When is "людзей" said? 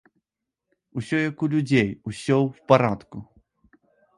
1.55-1.87